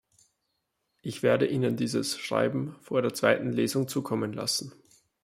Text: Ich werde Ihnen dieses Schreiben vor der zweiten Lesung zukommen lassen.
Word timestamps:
Ich 1.03 1.21
werde 1.21 1.45
Ihnen 1.45 1.77
dieses 1.77 2.17
Schreiben 2.17 2.75
vor 2.81 3.03
der 3.03 3.13
zweiten 3.13 3.51
Lesung 3.51 3.87
zukommen 3.87 4.33
lassen. 4.33 4.73